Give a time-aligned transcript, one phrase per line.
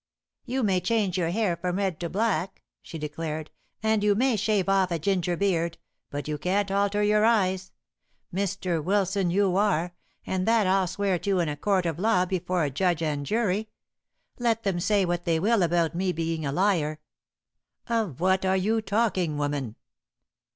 [0.45, 3.51] "You may change your hair from red to black," she declared,
[3.83, 5.77] "and you may shave off a ginger beard,
[6.09, 7.71] but you can't alter your eyes.
[8.33, 8.83] Mr.
[8.83, 9.93] Wilson you are,
[10.25, 13.69] and that I'll swear to in a court of law before a judge and jury.
[14.39, 16.99] Let them say what they will about me being a liar."
[17.85, 19.75] "Of what are you talking, woman?"